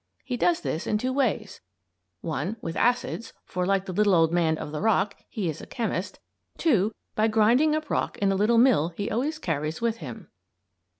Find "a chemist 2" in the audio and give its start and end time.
5.61-6.91